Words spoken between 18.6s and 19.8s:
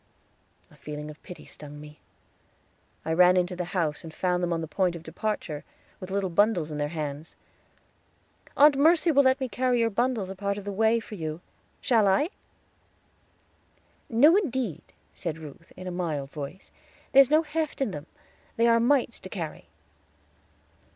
are mites to carry."